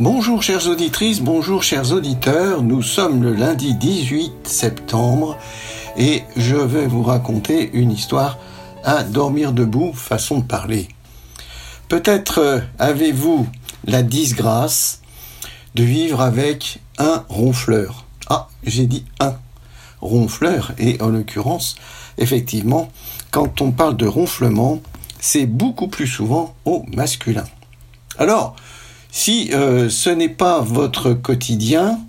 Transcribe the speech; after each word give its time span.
Bonjour 0.00 0.42
chères 0.42 0.66
auditrices, 0.66 1.20
bonjour 1.20 1.62
chers 1.62 1.92
auditeurs, 1.92 2.62
nous 2.62 2.80
sommes 2.80 3.22
le 3.22 3.34
lundi 3.34 3.74
18 3.74 4.48
septembre 4.48 5.36
et 5.98 6.22
je 6.38 6.56
vais 6.56 6.86
vous 6.86 7.02
raconter 7.02 7.68
une 7.74 7.92
histoire 7.92 8.38
à 8.82 9.04
dormir 9.04 9.52
debout, 9.52 9.92
façon 9.92 10.38
de 10.38 10.44
parler. 10.44 10.88
Peut-être 11.90 12.38
euh, 12.38 12.60
avez-vous 12.78 13.46
la 13.84 14.02
disgrâce 14.02 15.02
de 15.74 15.82
vivre 15.82 16.22
avec 16.22 16.78
un 16.96 17.26
ronfleur? 17.28 18.06
Ah, 18.30 18.48
j'ai 18.64 18.86
dit 18.86 19.04
un 19.20 19.34
ronfleur 20.00 20.72
et 20.78 20.96
en 21.02 21.08
l'occurrence, 21.08 21.76
effectivement, 22.16 22.90
quand 23.30 23.60
on 23.60 23.70
parle 23.70 23.98
de 23.98 24.06
ronflement, 24.06 24.80
c'est 25.18 25.44
beaucoup 25.44 25.88
plus 25.88 26.06
souvent 26.06 26.54
au 26.64 26.86
masculin. 26.88 27.44
Alors, 28.16 28.56
si 29.10 29.50
euh, 29.52 29.88
ce 29.88 30.10
n'est 30.10 30.28
pas 30.28 30.60
votre 30.60 31.12
quotidien 31.12 32.00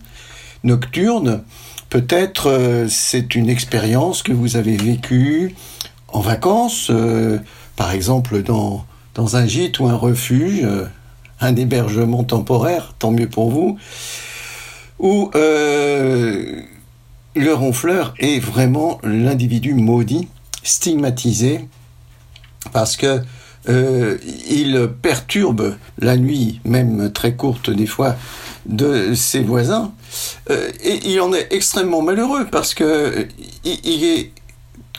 nocturne, 0.63 1.43
peut-être 1.89 2.49
euh, 2.49 2.87
c'est 2.87 3.35
une 3.35 3.49
expérience 3.49 4.23
que 4.23 4.31
vous 4.31 4.55
avez 4.55 4.77
vécue 4.77 5.55
en 6.09 6.21
vacances, 6.21 6.87
euh, 6.89 7.39
par 7.75 7.91
exemple 7.91 8.43
dans, 8.43 8.85
dans 9.15 9.35
un 9.35 9.47
gîte 9.47 9.79
ou 9.79 9.87
un 9.87 9.95
refuge, 9.95 10.67
un 11.39 11.55
hébergement 11.55 12.23
temporaire, 12.23 12.93
tant 12.99 13.11
mieux 13.11 13.29
pour 13.29 13.49
vous, 13.49 13.77
où 14.99 15.31
le 15.33 16.63
ronfleur 17.53 18.13
est 18.19 18.39
vraiment 18.39 18.99
l'individu 19.03 19.73
maudit, 19.73 20.27
stigmatisé, 20.63 21.67
parce 22.71 22.97
que 22.97 23.23
euh, 23.69 24.17
il 24.49 24.89
perturbe 25.01 25.75
la 25.99 26.17
nuit, 26.17 26.59
même 26.65 27.11
très 27.11 27.35
courte 27.35 27.69
des 27.69 27.85
fois, 27.85 28.15
de 28.65 29.13
ses 29.13 29.41
voisins. 29.41 29.91
Euh, 30.49 30.71
et 30.83 30.99
il 31.05 31.21
en 31.21 31.33
est 31.33 31.47
extrêmement 31.51 32.01
malheureux 32.01 32.47
parce 32.51 32.73
que 32.73 32.83
euh, 32.83 33.25
il, 33.63 34.03
est 34.03 34.31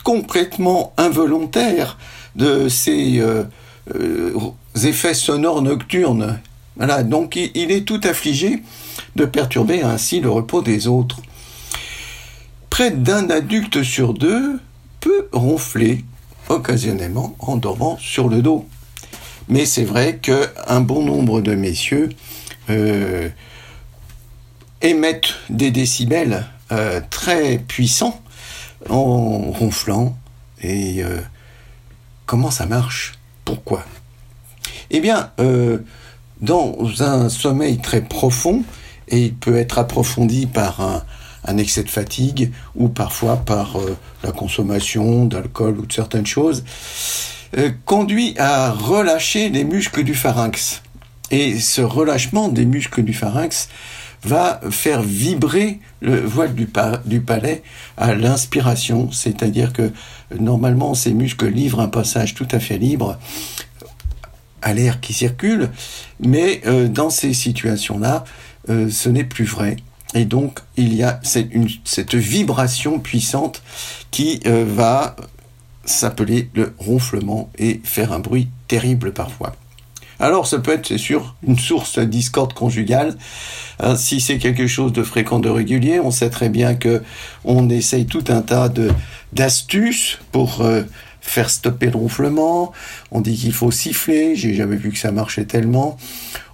complètement 0.03 0.93
involontaire 0.97 1.97
de 2.35 2.67
ces 2.67 3.21
effets 4.83 5.13
sonores 5.13 5.61
nocturnes. 5.61 6.39
Voilà, 6.75 7.03
donc 7.03 7.35
il 7.35 7.71
est 7.71 7.85
tout 7.85 8.01
affligé 8.03 8.63
de 9.15 9.25
perturber 9.25 9.83
ainsi 9.83 10.19
le 10.19 10.29
repos 10.29 10.61
des 10.61 10.87
autres. 10.87 11.21
Près 12.69 12.89
d'un 12.89 13.29
adulte 13.29 13.83
sur 13.83 14.13
deux 14.13 14.59
peut 14.99 15.27
ronfler 15.31 16.03
occasionnellement 16.49 17.35
en 17.39 17.57
dormant 17.57 17.97
sur 17.99 18.29
le 18.29 18.41
dos. 18.41 18.65
Mais 19.49 19.65
c'est 19.65 19.83
vrai 19.83 20.17
qu'un 20.17 20.81
bon 20.81 21.03
nombre 21.03 21.41
de 21.41 21.53
messieurs 21.53 22.09
euh, 22.69 23.29
émettent 24.81 25.35
des 25.49 25.71
décibels 25.71 26.45
euh, 26.71 27.01
très 27.09 27.57
puissants 27.57 28.21
en 28.89 29.51
ronflant. 29.51 30.17
Et 30.61 31.03
euh, 31.03 31.19
comment 32.25 32.51
ça 32.51 32.65
marche? 32.65 33.13
Pourquoi? 33.43 33.83
Eh 34.91 35.01
bien, 35.01 35.31
dans 36.39 37.01
un 37.01 37.27
sommeil 37.27 37.79
très 37.79 38.01
profond, 38.01 38.63
et 39.09 39.23
il 39.23 39.33
peut 39.33 39.57
être 39.57 39.79
approfondi 39.79 40.45
par 40.45 40.81
un, 40.81 41.03
un 41.45 41.57
excès 41.57 41.83
de 41.83 41.89
fatigue 41.89 42.51
ou 42.75 42.89
parfois 42.89 43.37
par 43.37 43.77
euh, 43.77 43.97
la 44.23 44.31
consommation 44.31 45.25
d'alcool 45.25 45.79
ou 45.79 45.85
de 45.85 45.93
certaines 45.93 46.25
choses, 46.25 46.63
euh, 47.57 47.71
conduit 47.85 48.35
à 48.37 48.71
relâcher 48.71 49.49
les 49.49 49.63
muscles 49.63 50.03
du 50.03 50.13
pharynx. 50.13 50.81
Et 51.31 51.59
ce 51.59 51.81
relâchement 51.81 52.49
des 52.49 52.65
muscles 52.65 53.03
du 53.03 53.13
pharynx 53.13 53.69
va 54.23 54.61
faire 54.69 55.01
vibrer 55.01 55.79
le 56.01 56.21
voile 56.21 56.53
du, 56.55 56.65
palais 56.65 57.63
à 57.97 58.15
l'inspiration, 58.15 59.11
c'est-à-dire 59.11 59.73
que 59.73 59.91
normalement 60.39 60.93
ces 60.93 61.13
muscles 61.13 61.47
livrent 61.47 61.81
un 61.81 61.89
passage 61.89 62.33
tout 62.33 62.47
à 62.51 62.59
fait 62.59 62.77
libre 62.77 63.17
à 64.61 64.73
l'air 64.73 65.01
qui 65.01 65.11
circule, 65.11 65.71
mais 66.21 66.61
euh, 66.67 66.87
dans 66.87 67.09
ces 67.09 67.33
situations-là, 67.33 68.23
ce 68.69 69.09
n'est 69.09 69.25
plus 69.25 69.43
vrai. 69.43 69.75
Et 70.13 70.25
donc, 70.25 70.59
il 70.77 70.93
y 70.93 71.03
a 71.03 71.19
cette, 71.23 72.15
vibration 72.15 72.99
puissante 72.99 73.61
qui 74.11 74.39
euh, 74.45 74.63
va 74.67 75.15
s'appeler 75.85 76.49
le 76.53 76.73
ronflement 76.77 77.49
et 77.57 77.81
faire 77.83 78.13
un 78.13 78.19
bruit 78.19 78.47
terrible 78.67 79.11
parfois. 79.11 79.55
Alors, 80.19 80.47
ça 80.47 80.59
peut 80.59 80.71
être, 80.71 80.87
c'est 80.87 80.97
sûr, 80.97 81.35
une 81.45 81.57
source 81.57 81.97
de 81.97 82.05
discorde 82.05 82.53
conjugale. 82.53 83.17
Hein, 83.79 83.95
si 83.95 84.21
c'est 84.21 84.37
quelque 84.37 84.67
chose 84.67 84.93
de 84.93 85.03
fréquent, 85.03 85.39
de 85.39 85.49
régulier, 85.49 85.99
on 85.99 86.11
sait 86.11 86.29
très 86.29 86.49
bien 86.49 86.75
que 86.75 87.03
on 87.43 87.69
essaye 87.69 88.05
tout 88.05 88.23
un 88.29 88.41
tas 88.41 88.71
d'astuces 89.33 90.19
pour 90.31 90.61
euh, 90.61 90.83
faire 91.23 91.49
stopper 91.49 91.89
le 91.89 91.97
ronflement. 91.97 92.73
On 93.11 93.21
dit 93.21 93.35
qu'il 93.35 93.53
faut 93.53 93.71
siffler. 93.71 94.35
J'ai 94.35 94.53
jamais 94.53 94.75
vu 94.75 94.91
que 94.91 94.97
ça 94.97 95.11
marchait 95.11 95.45
tellement. 95.45 95.97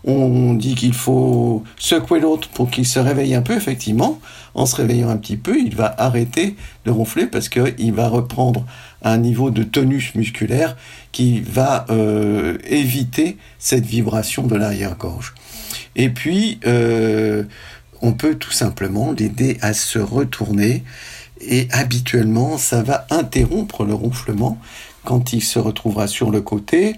On 0.06 0.53
dit 0.53 0.75
qu'il 0.75 0.94
faut 0.94 1.63
secouer 1.78 2.22
l'autre 2.22 2.47
pour 2.50 2.69
qu'il 2.69 2.85
se 2.85 3.00
réveille 3.00 3.35
un 3.35 3.41
peu. 3.41 3.56
Effectivement, 3.56 4.22
en 4.53 4.66
se 4.66 4.75
réveillant 4.75 5.09
un 5.09 5.18
petit 5.18 5.38
peu, 5.38 5.59
il 5.59 5.75
va 5.75 5.94
arrêter 5.97 6.56
de 6.85 6.91
ronfler 6.91 7.25
parce 7.25 7.50
qu'il 7.50 7.94
va 7.94 8.07
reprendre 8.07 8.66
un 9.02 9.18
niveau 9.18 9.50
de 9.50 9.63
tonus 9.63 10.16
musculaire 10.16 10.78
qui 11.12 11.41
va 11.41 11.86
euh, 11.90 12.57
éviter 12.66 13.38
cette 13.57 13.86
vibration 13.86 14.47
de 14.47 14.56
l'arrière-gorge. 14.56 15.34
Et 15.96 16.09
puis, 16.09 16.59
euh, 16.66 17.44
on 18.01 18.13
peut 18.13 18.36
tout 18.36 18.51
simplement 18.51 19.12
l'aider 19.12 19.57
à 19.62 19.74
se 19.74 20.00
retourner 20.00 20.84
et 21.41 21.67
habituellement, 21.72 22.57
ça 22.57 22.83
va 22.83 23.05
interrompre 23.09 23.85
le 23.85 23.94
ronflement 23.94 24.57
quand 25.03 25.33
il 25.33 25.44
se 25.44 25.59
retrouvera 25.59 26.07
sur 26.07 26.31
le 26.31 26.41
côté, 26.41 26.95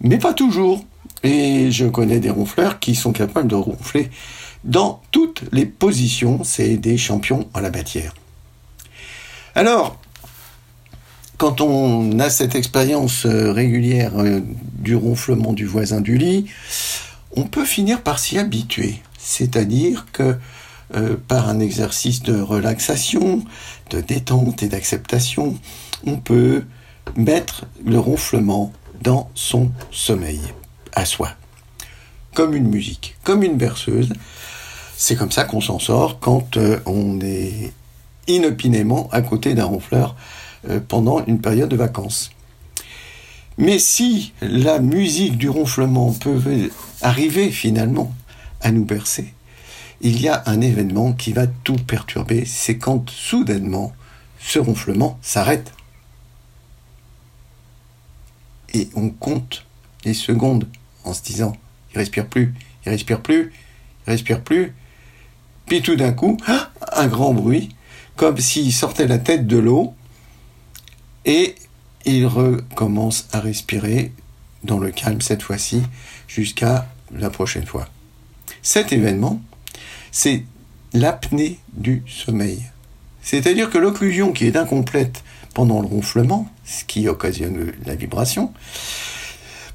mais 0.00 0.18
pas 0.18 0.32
toujours. 0.32 0.84
Et 1.22 1.70
je 1.70 1.86
connais 1.86 2.18
des 2.18 2.30
ronfleurs 2.30 2.78
qui 2.78 2.94
sont 2.94 3.12
capables 3.12 3.48
de 3.48 3.54
ronfler 3.54 4.10
dans 4.64 5.02
toutes 5.10 5.44
les 5.52 5.66
positions. 5.66 6.44
C'est 6.44 6.76
des 6.76 6.96
champions 6.96 7.48
en 7.52 7.60
la 7.60 7.70
matière. 7.70 8.14
Alors, 9.54 9.98
quand 11.36 11.60
on 11.60 12.18
a 12.20 12.30
cette 12.30 12.54
expérience 12.54 13.26
euh, 13.26 13.52
régulière 13.52 14.12
euh, 14.18 14.40
du 14.78 14.94
ronflement 14.94 15.52
du 15.52 15.66
voisin 15.66 16.00
du 16.00 16.16
lit, 16.16 16.46
on 17.34 17.44
peut 17.44 17.64
finir 17.64 18.02
par 18.02 18.18
s'y 18.18 18.38
habituer. 18.38 19.02
C'est-à-dire 19.18 20.06
que 20.12 20.36
euh, 20.94 21.16
par 21.28 21.48
un 21.48 21.60
exercice 21.60 22.22
de 22.22 22.40
relaxation, 22.40 23.44
de 23.90 24.00
détente 24.00 24.62
et 24.62 24.68
d'acceptation, 24.68 25.56
on 26.06 26.16
peut 26.16 26.64
mettre 27.16 27.66
le 27.84 27.98
ronflement 27.98 28.72
dans 29.02 29.30
son 29.34 29.70
sommeil, 29.90 30.40
à 30.94 31.04
soi, 31.04 31.30
comme 32.34 32.54
une 32.54 32.68
musique, 32.68 33.16
comme 33.24 33.42
une 33.42 33.56
berceuse. 33.56 34.12
C'est 34.96 35.16
comme 35.16 35.32
ça 35.32 35.44
qu'on 35.44 35.60
s'en 35.60 35.78
sort 35.78 36.18
quand 36.20 36.56
euh, 36.56 36.80
on 36.86 37.20
est 37.20 37.72
inopinément 38.26 39.08
à 39.12 39.22
côté 39.22 39.54
d'un 39.54 39.64
ronfleur 39.64 40.14
euh, 40.68 40.80
pendant 40.86 41.24
une 41.24 41.40
période 41.40 41.70
de 41.70 41.76
vacances. 41.76 42.30
Mais 43.58 43.78
si 43.78 44.32
la 44.40 44.78
musique 44.78 45.36
du 45.36 45.48
ronflement 45.48 46.12
peut 46.12 46.40
arriver 47.02 47.50
finalement 47.50 48.12
à 48.60 48.72
nous 48.72 48.84
bercer, 48.84 49.34
il 50.00 50.20
y 50.20 50.28
a 50.28 50.42
un 50.46 50.60
événement 50.60 51.12
qui 51.12 51.32
va 51.32 51.46
tout 51.46 51.76
perturber, 51.76 52.44
c'est 52.44 52.78
quand 52.78 53.08
soudainement 53.10 53.92
ce 54.38 54.58
ronflement 54.58 55.18
s'arrête. 55.22 55.72
Et 58.72 58.88
on 58.94 59.10
compte 59.10 59.66
les 60.04 60.14
secondes 60.14 60.66
en 61.04 61.12
se 61.12 61.22
disant, 61.22 61.56
il 61.92 61.98
respire 61.98 62.26
plus, 62.26 62.54
il 62.84 62.90
respire 62.90 63.20
plus, 63.20 63.52
il 64.06 64.10
respire 64.10 64.42
plus. 64.42 64.74
Puis 65.66 65.82
tout 65.82 65.96
d'un 65.96 66.12
coup, 66.12 66.36
un 66.92 67.06
grand 67.06 67.34
bruit, 67.34 67.74
comme 68.16 68.38
s'il 68.38 68.72
sortait 68.72 69.06
la 69.06 69.18
tête 69.18 69.46
de 69.46 69.58
l'eau, 69.58 69.94
et 71.24 71.54
il 72.06 72.26
recommence 72.26 73.28
à 73.32 73.40
respirer 73.40 74.12
dans 74.64 74.78
le 74.78 74.90
calme 74.90 75.20
cette 75.20 75.42
fois-ci, 75.42 75.82
jusqu'à 76.26 76.88
la 77.12 77.30
prochaine 77.30 77.66
fois. 77.66 77.88
Cet 78.62 78.92
événement, 78.92 79.40
c'est 80.12 80.44
l'apnée 80.92 81.58
du 81.72 82.02
sommeil. 82.06 82.62
C'est-à-dire 83.22 83.70
que 83.70 83.78
l'occlusion 83.78 84.32
qui 84.32 84.46
est 84.46 84.56
incomplète 84.56 85.22
pendant 85.54 85.80
le 85.80 85.86
ronflement, 85.86 86.48
ce 86.64 86.84
qui 86.84 87.08
occasionne 87.08 87.72
la 87.84 87.94
vibration, 87.94 88.52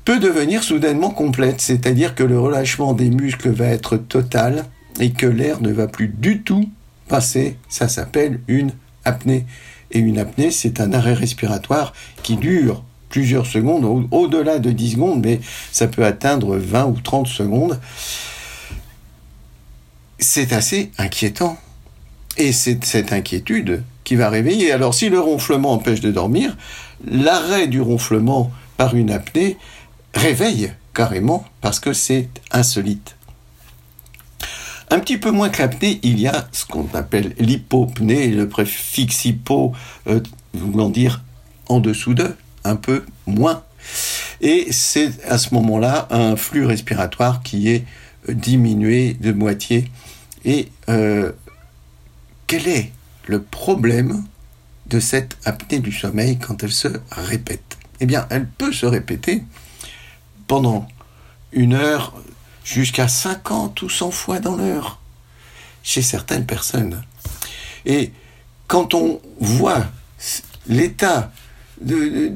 peut 0.04 0.20
devenir 0.20 0.64
soudainement 0.64 1.10
complète, 1.10 1.62
c'est-à-dire 1.62 2.16
que 2.16 2.24
le 2.24 2.40
relâchement 2.40 2.94
des 2.94 3.10
muscles 3.10 3.50
va 3.50 3.68
être 3.68 3.98
total 3.98 4.66
et 5.00 5.12
que 5.12 5.26
l'air 5.26 5.62
ne 5.62 5.72
va 5.72 5.88
plus 5.88 6.08
du 6.08 6.42
tout 6.42 6.70
passer. 7.08 7.58
Ça 7.70 7.88
s'appelle 7.88 8.40
une 8.48 8.72
apnée. 9.04 9.46
Et 9.92 10.00
une 10.00 10.18
apnée, 10.18 10.52
c'est 10.52 10.80
un 10.80 10.94
arrêt 10.94 11.14
respiratoire 11.14 11.94
qui 12.24 12.38
dure 12.38 12.84
plusieurs 13.10 13.46
secondes, 13.46 14.08
au-delà 14.12 14.60
de 14.60 14.72
10 14.72 14.92
secondes, 14.92 15.22
mais 15.24 15.40
ça 15.72 15.88
peut 15.88 16.04
atteindre 16.04 16.58
20 16.58 16.86
ou 16.86 17.00
30 17.02 17.28
secondes. 17.28 17.80
C'est 20.26 20.54
assez 20.54 20.92
inquiétant. 20.98 21.58
Et 22.38 22.52
c'est 22.52 22.84
cette 22.84 23.14
inquiétude 23.14 23.84
qui 24.04 24.16
va 24.16 24.30
réveiller. 24.30 24.72
Alors 24.72 24.94
si 24.94 25.10
le 25.10 25.20
ronflement 25.20 25.72
empêche 25.72 26.02
de 26.02 26.12
dormir, 26.12 26.58
l'arrêt 27.10 27.68
du 27.68 27.80
ronflement 27.80 28.52
par 28.76 28.96
une 28.96 29.12
apnée 29.12 29.58
réveille 30.14 30.74
carrément 30.94 31.46
parce 31.62 31.80
que 31.80 31.94
c'est 31.94 32.28
insolite. 32.52 33.16
Un 34.90 35.00
petit 35.00 35.18
peu 35.18 35.32
moins 35.32 35.50
que 35.50 35.62
l'apnée, 35.62 36.00
il 36.04 36.20
y 36.20 36.28
a 36.28 36.48
ce 36.52 36.66
qu'on 36.66 36.88
appelle 36.94 37.34
l'hypopnée, 37.40 38.28
le 38.28 38.48
préfixe 38.48 39.26
hypo 39.26 39.74
euh, 40.08 40.20
voulant 40.54 40.90
dire 40.90 41.24
en 41.68 41.80
dessous 41.80 42.14
de, 42.14 42.36
un 42.64 42.76
peu 42.76 43.06
moins. 43.26 43.64
Et 44.42 44.68
c'est 44.72 45.24
à 45.26 45.38
ce 45.38 45.54
moment-là 45.54 46.08
un 46.12 46.36
flux 46.36 46.66
respiratoire 46.66 47.42
qui 47.44 47.70
est 47.70 47.86
diminué 48.30 49.16
de 49.16 49.32
moitié. 49.32 49.90
Et 50.46 50.70
euh, 50.90 51.32
quel 52.48 52.68
est 52.68 52.92
le 53.28 53.42
problème 53.42 54.24
de 54.86 55.00
cette 55.00 55.38
apnée 55.44 55.80
du 55.80 55.92
sommeil 55.92 56.38
quand 56.38 56.64
elle 56.64 56.72
se 56.72 56.88
répète? 57.12 57.78
Eh 58.00 58.06
bien, 58.06 58.28
elle 58.30 58.48
peut 58.48 58.72
se 58.72 58.86
répéter 58.86 59.44
pendant 60.48 60.88
une 61.52 61.74
heure 61.74 62.14
jusqu'à 62.64 63.08
50 63.08 63.82
ou 63.82 63.90
100 63.90 64.12
fois 64.12 64.40
dans 64.40 64.56
l'heure 64.56 65.00
chez 65.82 66.02
certaines 66.02 66.46
personnes. 66.46 67.04
Et 67.86 68.12
quand 68.68 68.94
on 68.94 69.22
voit 69.40 69.86
l'état 70.68 71.32
du, 71.80 72.34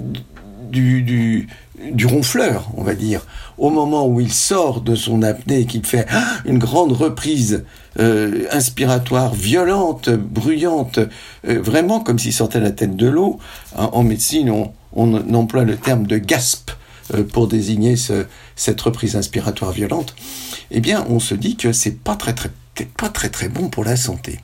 ronfleur, 2.05 2.69
on 2.75 2.83
va 2.83 2.93
dire, 2.93 3.25
au 3.57 3.69
moment 3.69 4.07
où 4.07 4.19
il 4.19 4.31
sort 4.31 4.81
de 4.81 4.95
son 4.95 5.23
apnée 5.23 5.61
et 5.61 5.65
qu'il 5.65 5.85
fait 5.85 6.07
une 6.45 6.59
grande 6.59 6.91
reprise 6.91 7.65
euh, 7.97 8.45
inspiratoire 8.51 9.33
violente, 9.33 10.09
bruyante, 10.09 10.99
euh, 11.47 11.59
vraiment 11.61 11.99
comme 11.99 12.19
s'il 12.19 12.33
sortait 12.33 12.59
la 12.59 12.71
tête 12.71 12.95
de 12.95 13.07
l'eau, 13.07 13.39
en 13.75 14.03
médecine 14.03 14.51
on, 14.93 15.33
emploie 15.33 15.63
le 15.63 15.75
terme 15.75 16.05
de 16.05 16.17
gasp 16.17 16.71
euh, 17.13 17.23
pour 17.23 17.47
désigner 17.47 17.95
ce, 17.95 18.25
cette 18.55 18.79
reprise 18.81 19.15
inspiratoire 19.15 19.71
violente, 19.71 20.15
eh 20.71 20.81
bien 20.81 21.05
on 21.09 21.19
se 21.19 21.33
dit 21.33 21.55
que 21.55 21.73
c'est 21.73 21.97
pas 21.97 22.15
très 22.15 22.33
très 22.33 22.49
pas 22.95 23.09
très 23.09 23.29
très 23.29 23.49
bon 23.49 23.69
pour 23.69 23.83
la 23.83 23.97
santé. 23.97 24.39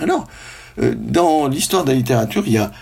Alors, 0.00 0.26
dans 0.96 1.46
l'histoire 1.46 1.84
de 1.84 1.90
la 1.90 1.96
littérature, 1.96 2.42
il 2.46 2.54
y 2.54 2.58
a 2.58 2.72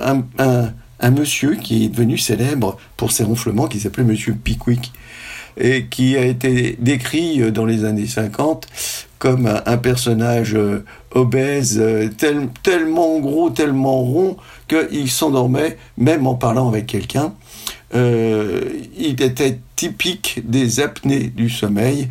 un, 0.00 0.22
un 0.38 0.72
un 1.00 1.10
monsieur 1.10 1.56
qui 1.56 1.84
est 1.84 1.88
devenu 1.88 2.18
célèbre 2.18 2.78
pour 2.96 3.12
ses 3.12 3.24
ronflements, 3.24 3.66
qui 3.66 3.80
s'appelait 3.80 4.04
Monsieur 4.04 4.34
Pickwick, 4.34 4.92
et 5.56 5.86
qui 5.86 6.16
a 6.16 6.24
été 6.24 6.76
décrit 6.78 7.42
euh, 7.42 7.50
dans 7.50 7.64
les 7.64 7.84
années 7.84 8.06
50 8.06 8.66
comme 9.18 9.46
un 9.64 9.78
personnage 9.78 10.54
euh, 10.54 10.84
obèse, 11.12 11.78
euh, 11.80 12.10
tellement 12.62 13.18
gros, 13.18 13.48
tellement 13.48 14.02
rond, 14.02 14.36
qu'il 14.68 15.10
s'endormait 15.10 15.78
même 15.96 16.26
en 16.26 16.34
parlant 16.34 16.68
avec 16.68 16.86
quelqu'un. 16.86 17.32
il 17.94 19.22
était 19.22 19.58
typique 19.74 20.42
des 20.44 20.80
apnées 20.80 21.28
du 21.28 21.48
sommeil. 21.48 22.08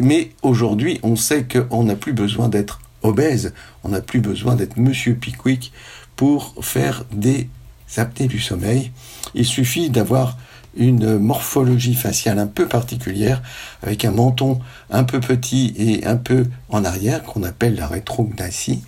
mais 0.00 0.30
aujourd'hui, 0.42 1.00
on 1.02 1.16
sait 1.16 1.44
qu'on 1.44 1.84
n'a 1.84 1.96
plus 1.96 2.12
besoin 2.12 2.48
d'être 2.48 2.80
obèse, 3.02 3.52
on 3.82 3.88
n'a 3.88 4.00
plus 4.00 4.20
besoin 4.20 4.54
d'être 4.54 4.76
Monsieur 4.76 5.14
Pickwick 5.14 5.72
pour 6.14 6.54
faire 6.60 7.04
des 7.10 7.48
apnées 7.96 8.28
du 8.28 8.38
sommeil. 8.38 8.92
Il 9.34 9.46
suffit 9.46 9.90
d'avoir 9.90 10.36
une 10.76 11.18
morphologie 11.18 11.94
faciale 11.94 12.38
un 12.38 12.46
peu 12.46 12.66
particulière, 12.66 13.42
avec 13.82 14.04
un 14.04 14.10
menton 14.10 14.60
un 14.90 15.04
peu 15.04 15.20
petit 15.20 15.74
et 15.76 16.06
un 16.06 16.16
peu 16.16 16.46
en 16.68 16.84
arrière, 16.84 17.22
qu'on 17.22 17.42
appelle 17.42 17.76
la 17.76 17.86
rétrognathie, 17.86 18.82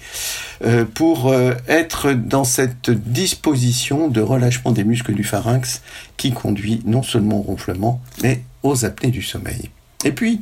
euh, 0.65 0.85
pour 0.85 1.29
euh, 1.29 1.55
être 1.69 2.13
dans 2.13 2.45
cette 2.45 2.91
disposition 2.91 4.09
de 4.09 4.21
relâchement 4.21 4.73
des 4.73 4.85
muscles 4.85 5.15
du 5.15 5.25
pharynx 5.25 5.83
qui 6.17 6.33
conduit 6.33 6.83
non 6.85 7.03
seulement 7.03 7.39
au 7.39 7.43
ronflement, 7.43 8.01
mais 8.23 8.43
aux 8.63 8.85
apnées 8.85 9.11
du 9.11 9.23
sommeil. 9.23 9.71
Et 10.05 10.13
puis, 10.13 10.41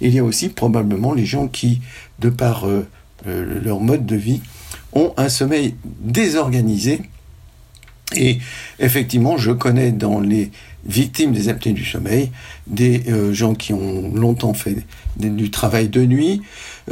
il 0.00 0.14
y 0.14 0.18
a 0.18 0.24
aussi 0.24 0.48
probablement 0.48 1.14
les 1.14 1.26
gens 1.26 1.48
qui, 1.48 1.80
de 2.18 2.28
par 2.28 2.66
euh, 2.68 2.86
leur 3.26 3.80
mode 3.80 4.06
de 4.06 4.16
vie, 4.16 4.40
ont 4.92 5.12
un 5.16 5.28
sommeil 5.28 5.76
désorganisé. 6.00 7.02
Et 8.16 8.38
effectivement, 8.78 9.36
je 9.36 9.52
connais 9.52 9.92
dans 9.92 10.20
les 10.20 10.50
victimes 10.86 11.32
des 11.32 11.48
apnées 11.48 11.72
du 11.72 11.84
sommeil 11.84 12.30
des 12.66 13.02
euh, 13.08 13.32
gens 13.32 13.54
qui 13.54 13.72
ont 13.72 14.12
longtemps 14.14 14.54
fait 14.54 14.76
du 15.16 15.50
travail 15.50 15.88
de 15.88 16.04
nuit 16.04 16.42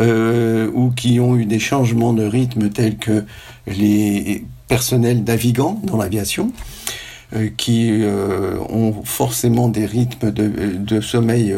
euh, 0.00 0.70
ou 0.72 0.90
qui 0.90 1.20
ont 1.20 1.36
eu 1.36 1.44
des 1.44 1.58
changements 1.58 2.12
de 2.12 2.24
rythme 2.24 2.70
tels 2.70 2.96
que 2.96 3.24
les 3.66 4.44
personnels 4.68 5.22
navigants 5.24 5.80
dans 5.84 5.98
l'aviation 5.98 6.52
euh, 7.34 7.48
qui 7.56 8.02
ont 8.70 9.02
forcément 9.04 9.68
des 9.68 9.86
rythmes 9.86 10.30
de 10.30 11.00
sommeil 11.00 11.54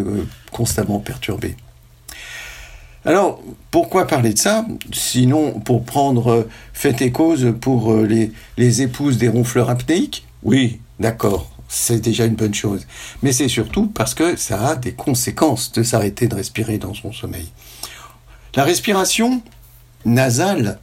constamment 0.51 0.99
perturbés. 0.99 1.57
Alors, 3.07 3.43
pourquoi 3.71 4.07
parler 4.07 4.33
de 4.33 4.39
ça? 4.39 4.65
Sinon, 4.93 5.61
pour 5.61 5.85
prendre 5.85 6.29
euh, 6.29 6.49
fait 6.73 7.03
et 7.03 7.13
cause 7.13 7.55
pour 7.61 7.93
euh, 7.93 8.07
les, 8.57 8.83
épouses 8.83 9.19
des 9.19 9.29
ronfleurs 9.29 9.69
apnéiques? 9.69 10.27
Oui, 10.43 10.81
d'accord, 11.01 11.51
c'est 11.69 12.01
déjà 12.01 12.25
une 12.25 12.35
bonne 12.35 12.55
chose. 12.55 12.87
Mais 13.23 13.33
c'est 13.33 13.49
surtout 13.49 13.89
parce 13.89 14.15
que 14.15 14.37
ça 14.37 14.69
a 14.69 14.77
des 14.77 14.93
conséquences 14.93 15.71
de 15.73 15.83
s'arrêter 15.83 16.29
de 16.29 16.35
respirer 16.35 16.79
dans 16.79 16.95
son 16.95 17.13
sommeil. 17.13 17.51
La 18.55 18.65
respiration 18.65 19.43
nasale 20.07 20.79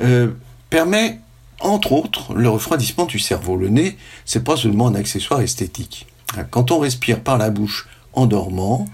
euh, 0.00 0.30
permet, 0.70 1.20
entre 1.60 1.92
autres, 1.92 2.32
le 2.32 2.48
refroidissement 2.48 3.04
du 3.04 3.18
cerveau. 3.18 3.58
Le 3.58 3.68
nez, 3.68 3.98
c'est 4.24 4.44
pas 4.44 4.56
seulement 4.56 4.88
un 4.88 4.94
accessoire 4.94 5.42
esthétique. 5.42 6.06
Quand 6.50 6.70
on 6.70 6.78
respire 6.78 7.20
par 7.20 7.36
la 7.36 7.50
bouche 7.50 7.86
en 8.14 8.26
dormant, 8.26 8.86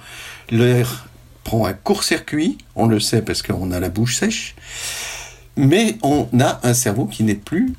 l'air 0.50 1.06
prend 1.44 1.66
un 1.66 1.72
court-circuit, 1.72 2.58
on 2.76 2.86
le 2.86 3.00
sait 3.00 3.22
parce 3.22 3.42
qu'on 3.42 3.72
a 3.72 3.80
la 3.80 3.88
bouche 3.88 4.16
sèche, 4.16 4.54
mais 5.56 5.96
on 6.02 6.28
a 6.40 6.60
un 6.62 6.74
cerveau 6.74 7.06
qui 7.06 7.24
n'est 7.24 7.34
plus 7.34 7.74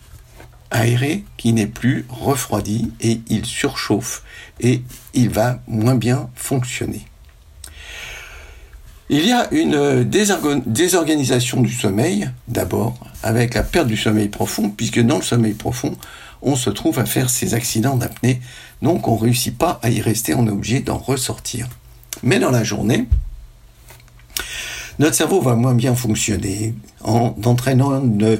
aéré, 0.71 1.25
qui 1.37 1.53
n'est 1.53 1.67
plus 1.67 2.05
refroidi 2.09 2.91
et 3.01 3.21
il 3.27 3.45
surchauffe 3.45 4.23
et 4.59 4.81
il 5.13 5.29
va 5.29 5.59
moins 5.67 5.95
bien 5.95 6.29
fonctionner. 6.35 7.05
Il 9.09 9.25
y 9.25 9.33
a 9.33 9.51
une 9.51 10.05
désorganisation 10.05 11.59
du 11.59 11.73
sommeil, 11.73 12.31
d'abord, 12.47 12.97
avec 13.23 13.55
la 13.55 13.63
perte 13.63 13.87
du 13.87 13.97
sommeil 13.97 14.29
profond, 14.29 14.69
puisque 14.69 15.01
dans 15.01 15.17
le 15.17 15.21
sommeil 15.21 15.53
profond, 15.53 15.97
on 16.41 16.55
se 16.55 16.69
trouve 16.69 16.97
à 16.97 17.05
faire 17.05 17.29
ces 17.29 17.53
accidents 17.53 17.97
d'apnée, 17.97 18.39
donc 18.81 19.09
on 19.09 19.15
ne 19.15 19.21
réussit 19.23 19.57
pas 19.57 19.81
à 19.83 19.89
y 19.89 19.99
rester, 19.99 20.33
on 20.33 20.47
est 20.47 20.51
obligé 20.51 20.79
d'en 20.79 20.97
ressortir. 20.97 21.67
Mais 22.23 22.39
dans 22.39 22.51
la 22.51 22.63
journée, 22.63 23.05
notre 25.01 25.15
cerveau 25.15 25.41
va 25.41 25.55
moins 25.55 25.73
bien 25.73 25.95
fonctionner 25.95 26.75
en 27.03 27.35
entraînant 27.45 27.91
une 28.03 28.39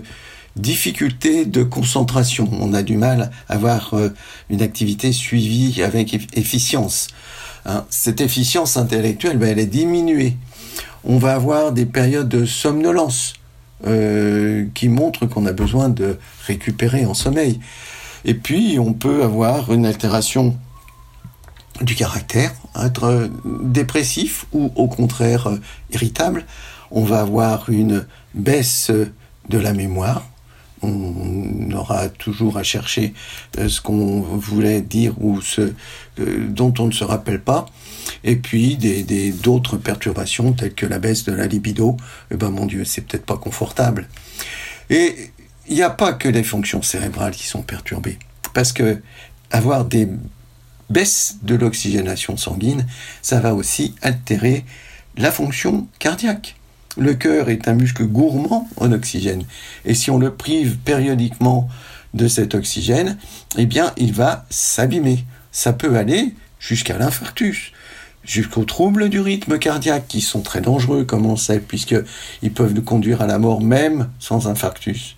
difficulté 0.55 1.45
de 1.45 1.63
concentration. 1.63 2.47
On 2.61 2.75
a 2.75 2.83
du 2.83 2.97
mal 2.97 3.31
à 3.49 3.55
avoir 3.55 3.95
euh, 3.95 4.09
une 4.51 4.61
activité 4.61 5.11
suivie 5.11 5.81
avec 5.81 6.13
efficience. 6.37 7.07
Hein, 7.65 7.83
cette 7.89 8.21
efficience 8.21 8.77
intellectuelle, 8.77 9.39
ben, 9.39 9.49
elle 9.49 9.57
est 9.57 9.65
diminuée. 9.65 10.37
On 11.03 11.17
va 11.17 11.33
avoir 11.33 11.71
des 11.71 11.87
périodes 11.87 12.29
de 12.29 12.45
somnolence 12.45 13.33
euh, 13.87 14.67
qui 14.75 14.87
montrent 14.87 15.25
qu'on 15.25 15.47
a 15.47 15.53
besoin 15.53 15.89
de 15.89 16.19
récupérer 16.45 17.07
en 17.07 17.15
sommeil. 17.15 17.59
Et 18.23 18.35
puis, 18.35 18.77
on 18.77 18.93
peut 18.93 19.23
avoir 19.23 19.73
une 19.73 19.87
altération 19.87 20.55
du 21.81 21.95
caractère, 21.95 22.53
être 22.79 23.29
dépressif 23.63 24.45
ou 24.51 24.71
au 24.75 24.87
contraire 24.87 25.47
euh, 25.47 25.59
irritable. 25.91 26.45
On 26.91 27.03
va 27.03 27.21
avoir 27.21 27.69
une 27.69 28.05
baisse 28.33 28.91
de 29.49 29.57
la 29.57 29.73
mémoire. 29.73 30.27
On 30.83 31.71
aura 31.73 32.09
toujours 32.09 32.57
à 32.57 32.63
chercher 32.63 33.13
euh, 33.59 33.69
ce 33.69 33.81
qu'on 33.81 34.21
voulait 34.21 34.81
dire 34.81 35.13
ou 35.21 35.41
ce 35.41 35.73
euh, 36.19 36.47
dont 36.47 36.73
on 36.79 36.87
ne 36.87 36.91
se 36.91 37.03
rappelle 37.03 37.41
pas. 37.41 37.67
Et 38.23 38.35
puis 38.35 38.77
des 38.77 39.31
d'autres 39.31 39.77
perturbations 39.77 40.53
telles 40.53 40.73
que 40.73 40.85
la 40.85 40.99
baisse 40.99 41.23
de 41.23 41.31
la 41.31 41.45
libido. 41.45 41.97
Eh 42.31 42.35
ben 42.35 42.49
mon 42.49 42.65
Dieu, 42.65 42.83
c'est 42.83 43.01
peut-être 43.01 43.25
pas 43.25 43.37
confortable. 43.37 44.07
Et 44.89 45.31
il 45.67 45.75
n'y 45.75 45.83
a 45.83 45.89
pas 45.89 46.13
que 46.13 46.27
les 46.27 46.43
fonctions 46.43 46.81
cérébrales 46.81 47.33
qui 47.33 47.45
sont 47.45 47.61
perturbées. 47.61 48.17
Parce 48.53 48.73
que 48.73 49.01
avoir 49.51 49.85
des 49.85 50.07
baisse 50.91 51.37
de 51.43 51.55
l'oxygénation 51.55 52.37
sanguine, 52.37 52.85
ça 53.21 53.39
va 53.39 53.53
aussi 53.55 53.95
altérer 54.01 54.65
la 55.17 55.31
fonction 55.31 55.87
cardiaque. 55.99 56.55
Le 56.97 57.13
cœur 57.13 57.49
est 57.49 57.67
un 57.67 57.73
muscle 57.73 58.05
gourmand 58.05 58.67
en 58.77 58.91
oxygène. 58.91 59.43
Et 59.85 59.93
si 59.93 60.11
on 60.11 60.17
le 60.17 60.33
prive 60.33 60.77
périodiquement 60.77 61.69
de 62.13 62.27
cet 62.27 62.53
oxygène, 62.53 63.17
eh 63.57 63.65
bien, 63.65 63.93
il 63.97 64.11
va 64.13 64.45
s'abîmer. 64.49 65.23
Ça 65.51 65.71
peut 65.71 65.97
aller 65.97 66.35
jusqu'à 66.59 66.97
l'infarctus. 66.97 67.71
jusqu'aux 68.23 68.65
troubles 68.65 69.09
du 69.09 69.19
rythme 69.19 69.57
cardiaque 69.57 70.07
qui 70.07 70.21
sont 70.21 70.41
très 70.41 70.61
dangereux, 70.61 71.05
comme 71.05 71.25
on 71.25 71.35
sait, 71.35 71.59
puisqu'ils 71.59 72.53
peuvent 72.53 72.73
nous 72.73 72.83
conduire 72.83 73.21
à 73.21 73.27
la 73.27 73.39
mort 73.39 73.61
même 73.61 74.09
sans 74.19 74.47
infarctus. 74.47 75.15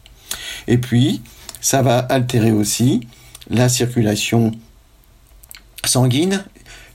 Et 0.68 0.78
puis, 0.78 1.22
ça 1.62 1.82
va 1.82 2.00
altérer 2.00 2.52
aussi 2.52 3.08
la 3.50 3.70
circulation 3.70 4.52
sanguine, 5.86 6.44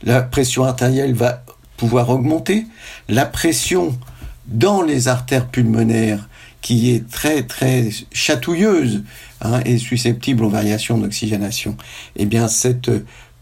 la 0.02 0.22
pression 0.22 0.64
artérielle 0.64 1.14
va 1.14 1.44
pouvoir 1.76 2.10
augmenter, 2.10 2.66
la 3.08 3.26
pression 3.26 3.98
dans 4.46 4.82
les 4.82 5.08
artères 5.08 5.46
pulmonaires 5.46 6.28
qui 6.60 6.90
est 6.90 7.08
très 7.08 7.44
très 7.44 7.88
chatouilleuse 8.12 9.04
hein, 9.42 9.60
et 9.64 9.78
susceptible 9.78 10.44
aux 10.44 10.50
variations 10.50 10.98
d'oxygénation, 10.98 11.76
eh 12.16 12.26
bien 12.26 12.48
cette 12.48 12.90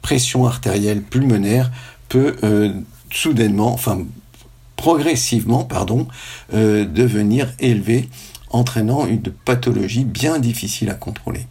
pression 0.02 0.46
artérielle 0.46 1.02
pulmonaire 1.02 1.70
peut 2.08 2.36
euh, 2.44 2.72
soudainement, 3.10 3.72
enfin 3.72 4.04
progressivement, 4.76 5.64
pardon, 5.64 6.06
euh, 6.54 6.84
devenir 6.84 7.52
élevée, 7.58 8.08
entraînant 8.50 9.06
une 9.06 9.22
pathologie 9.22 10.04
bien 10.04 10.38
difficile 10.38 10.90
à 10.90 10.94
contrôler. 10.94 11.46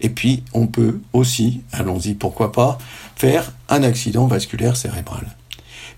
Et 0.00 0.08
puis, 0.08 0.42
on 0.52 0.66
peut 0.66 1.00
aussi, 1.12 1.62
allons-y, 1.72 2.14
pourquoi 2.14 2.52
pas, 2.52 2.78
faire 3.16 3.52
un 3.68 3.82
accident 3.82 4.26
vasculaire 4.26 4.76
cérébral. 4.76 5.26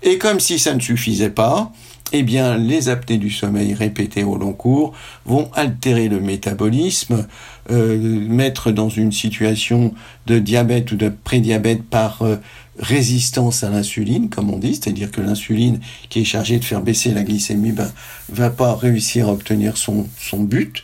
Et 0.01 0.17
comme 0.17 0.39
si 0.39 0.59
ça 0.59 0.73
ne 0.73 0.79
suffisait 0.79 1.29
pas, 1.29 1.71
eh 2.11 2.23
bien, 2.23 2.57
les 2.57 2.89
apnées 2.89 3.17
du 3.17 3.29
sommeil 3.29 3.73
répétées 3.73 4.23
au 4.23 4.37
long 4.37 4.53
cours 4.53 4.93
vont 5.25 5.51
altérer 5.53 6.07
le 6.07 6.19
métabolisme, 6.19 7.27
euh, 7.69 7.97
mettre 8.27 8.71
dans 8.71 8.89
une 8.89 9.11
situation 9.11 9.93
de 10.25 10.39
diabète 10.39 10.91
ou 10.91 10.95
de 10.95 11.09
prédiabète 11.09 11.83
par 11.83 12.23
euh, 12.23 12.37
résistance 12.79 13.63
à 13.63 13.69
l'insuline, 13.69 14.29
comme 14.29 14.51
on 14.51 14.57
dit, 14.57 14.73
c'est-à-dire 14.75 15.11
que 15.11 15.21
l'insuline 15.21 15.79
qui 16.09 16.21
est 16.21 16.25
chargée 16.25 16.57
de 16.57 16.65
faire 16.65 16.81
baisser 16.81 17.11
la 17.11 17.23
glycémie 17.23 17.73
ben, 17.73 17.91
va 18.29 18.49
pas 18.49 18.75
réussir 18.75 19.27
à 19.27 19.33
obtenir 19.33 19.77
son, 19.77 20.07
son 20.17 20.41
but 20.43 20.83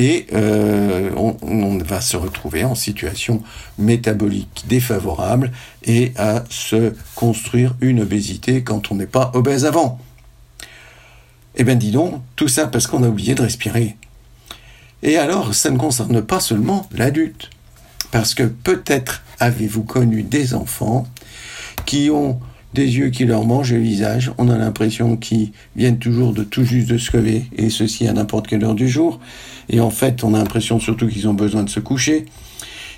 et 0.00 0.26
euh, 0.32 1.10
on, 1.14 1.36
on, 1.42 1.76
va 1.76 2.00
se 2.00 2.16
retrouver 2.16 2.64
en 2.64 2.74
situation 2.74 3.42
métabolique 3.78 4.64
défavorable 4.66 5.52
et 5.84 6.14
à 6.16 6.42
se 6.48 6.94
construire 7.14 7.76
une 7.82 8.00
obésité 8.00 8.62
quand 8.62 8.90
on 8.90 8.94
n'est 8.94 9.04
pas 9.04 9.30
obèse 9.34 9.66
avant. 9.66 10.00
Eh 11.54 11.64
bien 11.64 11.74
dis 11.74 11.90
donc, 11.90 12.22
tout 12.34 12.48
ça 12.48 12.66
parce 12.66 12.86
qu'on 12.86 13.02
a 13.02 13.08
oublié 13.08 13.34
de 13.34 13.42
respirer. 13.42 13.98
Et 15.02 15.18
alors, 15.18 15.54
ça 15.54 15.70
ne 15.70 15.76
concerne 15.76 16.22
pas 16.22 16.40
seulement 16.40 16.88
l'adulte, 16.92 17.50
parce 18.10 18.32
que 18.32 18.44
peut-être 18.44 19.22
avez-vous 19.38 19.82
connu 19.82 20.22
des 20.22 20.54
enfants 20.54 21.06
qui 21.84 22.08
ont 22.08 22.40
des 22.74 22.98
yeux 22.98 23.10
qui 23.10 23.24
leur 23.24 23.44
mangent 23.44 23.72
le 23.72 23.80
visage, 23.80 24.32
on 24.38 24.48
a 24.48 24.56
l'impression 24.56 25.16
qu'ils 25.16 25.52
viennent 25.74 25.98
toujours 25.98 26.32
de 26.32 26.44
tout 26.44 26.64
juste 26.64 26.88
de 26.88 26.98
se 26.98 27.16
lever, 27.16 27.44
et 27.56 27.70
ceci 27.70 28.06
à 28.06 28.12
n'importe 28.12 28.46
quelle 28.46 28.64
heure 28.64 28.74
du 28.74 28.88
jour, 28.88 29.20
et 29.68 29.80
en 29.80 29.90
fait 29.90 30.22
on 30.22 30.34
a 30.34 30.38
l'impression 30.38 30.78
surtout 30.78 31.08
qu'ils 31.08 31.28
ont 31.28 31.34
besoin 31.34 31.62
de 31.64 31.70
se 31.70 31.80
coucher. 31.80 32.26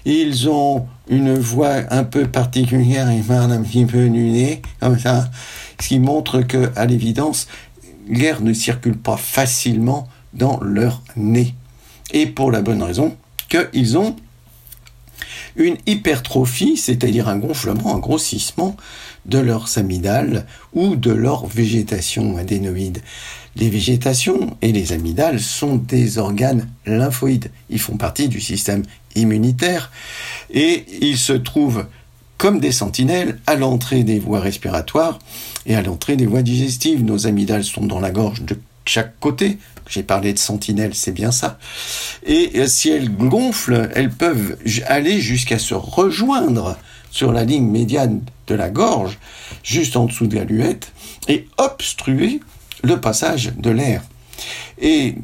Ils 0.05 0.49
ont 0.49 0.87
une 1.09 1.35
voix 1.35 1.83
un 1.91 2.03
peu 2.03 2.27
particulière 2.27 3.09
et 3.09 3.21
parlent 3.21 3.53
un 3.53 3.63
petit 3.63 3.87
peu 3.87 4.07
nez, 4.07 4.61
comme 4.81 4.99
ça, 4.99 5.31
ce 5.81 5.89
qui 5.89 6.01
montre 6.01 6.43
que, 6.43 6.71
à 6.75 6.87
l'évidence, 6.87 7.47
l'air 8.09 8.41
ne 8.41 8.53
circule 8.53 8.97
pas 8.97 9.17
facilement 9.17 10.09
dans 10.35 10.59
leur 10.61 11.03
nez. 11.17 11.55
Et 12.13 12.27
pour 12.27 12.51
la 12.51 12.63
bonne 12.63 12.83
raison 12.83 13.17
qu'ils 13.49 13.97
ont 13.97 14.17
une 15.55 15.77
hypertrophie, 15.87 16.77
c'est-à-dire 16.77 17.29
un 17.29 17.37
gonflement, 17.37 17.95
un 17.95 17.99
grossissement 17.99 18.77
de 19.27 19.39
leurs 19.39 19.79
amygdales 19.79 20.47
ou 20.73 20.97
de 20.97 21.11
leur 21.11 21.47
végétation 21.47 22.37
adénoïde. 22.37 23.03
Les 23.57 23.69
végétations 23.69 24.57
et 24.63 24.73
les 24.73 24.93
amygdales 24.93 25.41
sont 25.41 25.77
des 25.77 26.19
organes 26.19 26.69
lymphoïdes. 26.87 27.51
Ils 27.71 27.81
font 27.81 27.97
partie 27.97 28.29
du 28.29 28.41
système 28.41 28.83
immunitaire 29.15 29.91
et 30.51 30.85
ils 31.01 31.19
se 31.19 31.35
trouvent 31.35 31.87
comme 32.39 32.61
des 32.61 32.73
sentinelles 32.73 33.39
à 33.47 33.55
l'entrée 33.55 34.03
des 34.03 34.19
voies 34.19 34.41
respiratoires 34.41 35.19
et 35.67 35.77
à 35.77 35.83
l'entrée 35.83 36.17
des 36.17 36.27
voies 36.27 36.43
digestives. 36.43 37.05
Nos 37.05 37.27
amygdales 37.27 37.65
sont 37.65 37.87
dans 37.87 38.01
la 38.01 38.11
gorge 38.11 38.43
de 38.43 38.59
chaque 38.85 39.19
côté. 39.21 39.59
J'ai 39.89 40.03
parlé 40.03 40.33
de 40.33 40.39
sentinelles, 40.39 40.95
c'est 40.95 41.13
bien 41.13 41.31
ça. 41.31 41.59
Et 42.25 42.67
si 42.67 42.89
elles 42.89 43.15
gonflent, 43.15 43.91
elles 43.95 44.11
peuvent 44.11 44.57
aller 44.87 45.21
jusqu'à 45.21 45.59
se 45.59 45.75
rejoindre 45.75 46.77
sur 47.13 47.31
la 47.31 47.45
ligne 47.45 47.69
médiane 47.69 48.23
de 48.49 48.55
la 48.57 48.71
gorge, 48.71 49.19
juste 49.63 49.97
en 49.97 50.07
dessous 50.07 50.27
de 50.27 50.35
la 50.35 50.45
luette, 50.45 50.93
et 51.29 51.47
obstruer 51.59 52.41
le 52.83 53.01
passage 53.01 53.53
de 53.57 53.71
l'air. 53.71 54.03
Et 54.81 55.15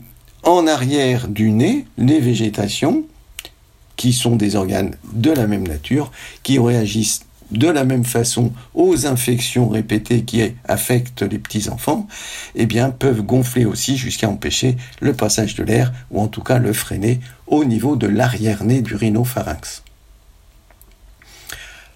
en 0.45 0.69
arrière 0.69 1.27
du 1.27 1.51
nez, 1.51 1.87
les 1.97 2.21
végétations 2.21 3.05
qui 3.97 4.13
sont 4.13 4.37
des 4.37 4.55
organes 4.55 4.95
de 5.13 5.33
la 5.33 5.49
même 5.49 5.67
nature, 5.67 6.13
qui 6.45 6.59
réagissent 6.61 7.23
de 7.51 7.69
la 7.69 7.85
même 7.85 8.05
façon 8.05 8.53
aux 8.75 9.07
infections 9.07 9.71
répétées 9.71 10.23
qui 10.23 10.43
affectent 10.67 11.23
les 11.23 11.39
petits-enfants, 11.39 12.07
eh 12.55 12.67
bien, 12.67 12.91
peuvent 12.91 13.23
gonfler 13.23 13.65
aussi 13.65 13.97
jusqu'à 13.97 14.29
empêcher 14.29 14.77
le 15.01 15.15
passage 15.15 15.55
de 15.55 15.65
l'air, 15.65 15.93
ou 16.11 16.21
en 16.21 16.29
tout 16.29 16.43
cas 16.43 16.59
le 16.59 16.75
freiner 16.75 17.21
au 17.47 17.65
niveau 17.65 17.97
de 17.97 18.07
l'arrière-nez 18.07 18.83
du 18.83 18.95
rhinopharynx. 18.95 19.83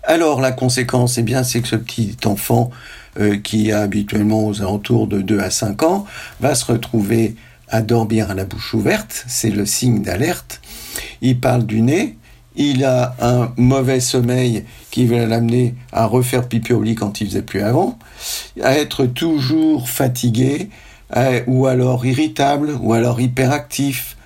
Alors, 0.05 0.41
la 0.41 0.51
conséquence, 0.51 1.19
eh 1.19 1.23
bien, 1.23 1.45
c'est 1.45 1.61
que 1.61 1.69
ce 1.69 1.77
petit 1.77 2.17
enfant, 2.25 2.71
euh, 3.21 3.37
qui 3.37 3.71
a 3.71 3.81
habituellement 3.81 4.47
aux 4.47 4.61
alentours 4.61 5.07
de 5.07 5.21
2 5.21 5.39
à 5.39 5.51
5 5.51 5.83
ans, 5.85 6.07
va 6.41 6.55
se 6.55 6.65
retrouver 6.65 7.37
à 7.69 7.83
dormir 7.83 8.31
à 8.31 8.35
la 8.35 8.45
bouche 8.45 8.75
ouverte, 8.75 9.25
c'est 9.29 9.51
le 9.51 9.65
signe 9.65 10.03
d'alerte, 10.03 10.61
il 11.23 11.39
parle 11.39 11.65
du 11.65 11.81
nez, 11.81 12.17
il 12.57 12.85
a 12.85 13.15
un 13.21 13.53
mauvais 13.57 14.01
sommeil 14.01 14.65
qui 14.91 15.07
va 15.07 15.25
l'amener 15.25 15.75
à 15.93 16.05
refaire 16.05 16.49
pipi 16.49 16.75
au 16.75 16.83
lit 16.83 16.97
quand 16.97 17.21
il 17.21 17.29
faisait 17.29 17.43
plus 17.43 17.63
avant, 17.63 17.99
à 18.63 18.77
être 18.77 19.07
toujours 19.07 19.89
fatigué, 19.89 20.69
ou 21.47 21.67
alors 21.67 22.05
irritable, 22.05 22.77
ou 22.81 22.93
alors 22.95 23.21
hyperactif. 23.21 24.17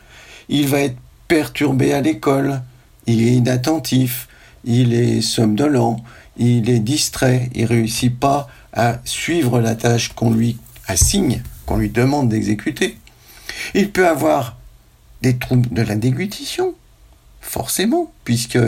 Il 0.48 0.68
va 0.68 0.80
être 0.80 0.96
perturbé 1.28 1.92
à 1.92 2.00
l'école, 2.00 2.62
il 3.06 3.26
est 3.26 3.32
inattentif, 3.32 4.25
il 4.66 4.92
est 4.92 5.20
somnolent, 5.22 5.96
il 6.36 6.68
est 6.68 6.80
distrait, 6.80 7.48
il 7.54 7.64
réussit 7.64 8.14
pas 8.14 8.48
à 8.72 8.98
suivre 9.04 9.60
la 9.60 9.74
tâche 9.74 10.12
qu'on 10.12 10.30
lui 10.30 10.58
assigne, 10.86 11.42
qu'on 11.64 11.78
lui 11.78 11.88
demande 11.88 12.28
d'exécuter. 12.28 12.98
Il 13.74 13.90
peut 13.90 14.06
avoir 14.06 14.56
des 15.22 15.38
troubles 15.38 15.72
de 15.72 15.82
la 15.82 15.96
déglutition, 15.96 16.74
forcément, 17.40 18.12
puisque 18.24 18.58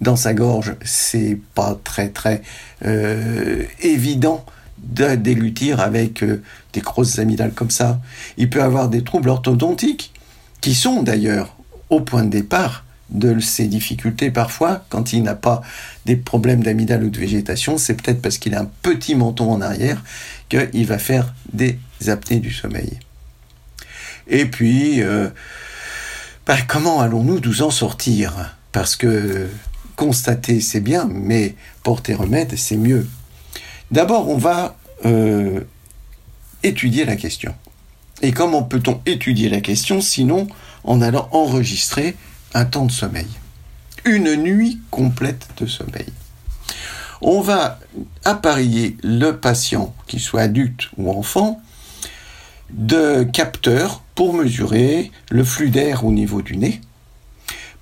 dans 0.00 0.16
sa 0.16 0.32
gorge, 0.32 0.76
c'est 0.84 1.38
pas 1.54 1.78
très 1.82 2.08
très 2.08 2.42
euh, 2.84 3.64
évident 3.80 4.44
de 4.78 5.14
déglutir 5.14 5.80
avec 5.80 6.22
euh, 6.22 6.42
des 6.72 6.80
grosses 6.80 7.18
amygdales 7.18 7.52
comme 7.52 7.70
ça. 7.70 8.00
Il 8.38 8.48
peut 8.48 8.62
avoir 8.62 8.88
des 8.88 9.02
troubles 9.02 9.28
orthodontiques, 9.28 10.12
qui 10.60 10.74
sont 10.74 11.02
d'ailleurs 11.02 11.56
au 11.88 12.00
point 12.00 12.24
de 12.24 12.30
départ 12.30 12.84
de 13.10 13.40
ces 13.40 13.66
difficultés 13.66 14.30
parfois, 14.30 14.84
quand 14.88 15.12
il 15.12 15.22
n'a 15.22 15.34
pas 15.34 15.62
des 16.06 16.16
problèmes 16.16 16.62
d'amygdale 16.62 17.04
ou 17.04 17.10
de 17.10 17.18
végétation, 17.18 17.78
c'est 17.78 17.94
peut-être 17.94 18.22
parce 18.22 18.38
qu'il 18.38 18.54
a 18.54 18.60
un 18.60 18.70
petit 18.82 19.14
menton 19.14 19.50
en 19.52 19.60
arrière 19.60 20.02
qu'il 20.48 20.86
va 20.86 20.98
faire 20.98 21.34
des 21.52 21.78
apnées 22.06 22.40
du 22.40 22.52
sommeil. 22.52 22.98
Et 24.28 24.46
puis, 24.46 25.02
bah, 26.46 26.56
comment 26.66 27.00
allons-nous 27.00 27.40
nous 27.40 27.62
en 27.62 27.70
sortir? 27.70 28.56
Parce 28.72 28.96
que 28.96 29.48
constater, 29.96 30.60
c'est 30.60 30.80
bien, 30.80 31.08
mais 31.12 31.54
porter 31.82 32.14
remède, 32.14 32.56
c'est 32.56 32.76
mieux. 32.76 33.06
D'abord, 33.90 34.28
on 34.28 34.38
va 34.38 34.76
euh, 35.04 35.60
étudier 36.62 37.04
la 37.04 37.16
question. 37.16 37.54
Et 38.22 38.32
comment 38.32 38.62
peut-on 38.62 39.00
étudier 39.06 39.48
la 39.48 39.60
question 39.60 40.00
sinon 40.00 40.46
en 40.84 41.02
allant 41.02 41.28
enregistrer 41.32 42.16
un 42.54 42.64
temps 42.64 42.86
de 42.86 42.92
sommeil 42.92 43.28
Une 44.04 44.34
nuit 44.36 44.80
complète 44.90 45.48
de 45.58 45.66
sommeil. 45.66 46.06
On 47.22 47.40
va 47.40 47.78
appareiller 48.24 48.96
le 49.02 49.32
patient, 49.32 49.94
qu'il 50.06 50.20
soit 50.20 50.42
adulte 50.42 50.88
ou 50.96 51.10
enfant, 51.10 51.60
de 52.70 53.24
capteurs 53.24 54.02
pour 54.14 54.32
mesurer 54.32 55.10
le 55.30 55.44
flux 55.44 55.70
d'air 55.70 56.04
au 56.04 56.12
niveau 56.12 56.40
du 56.40 56.56
nez, 56.56 56.80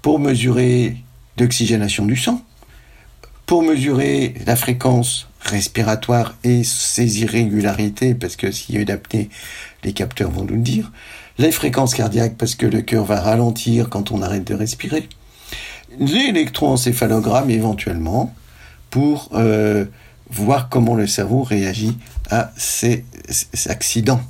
pour 0.03 0.19
mesurer 0.19 0.97
l'oxygénation 1.39 2.05
du 2.05 2.17
sang, 2.17 2.43
pour 3.47 3.63
mesurer 3.63 4.35
la 4.47 4.57
fréquence 4.57 5.29
respiratoire 5.41 6.37
et 6.45 6.65
ses 6.65 7.21
irrégularités, 7.21 8.15
parce 8.15 8.37
que 8.37 8.51
s'il 8.51 8.75
y 8.75 8.91
a 8.91 8.99
les 9.85 9.93
capteurs 9.93 10.31
vont 10.31 10.45
nous 10.45 10.55
le 10.55 10.63
dire, 10.63 10.91
les 11.39 11.53
fréquences 11.53 11.95
cardiaques, 11.95 12.37
parce 12.37 12.55
que 12.55 12.67
le 12.67 12.83
cœur 12.83 13.05
va 13.05 13.21
ralentir 13.21 13.89
quand 13.89 14.11
on 14.11 14.23
arrête 14.23 14.45
de 14.45 14.55
respirer, 14.55 15.09
l'électroencéphalogramme 15.99 17.51
éventuellement, 17.51 18.35
pour 18.91 19.31
euh, 19.35 19.85
voir 20.31 20.69
comment 20.69 20.95
le 20.95 21.07
cerveau 21.07 21.43
réagit 21.43 21.97
à 22.31 22.51
ces, 22.57 23.05
accidents. 23.67 24.21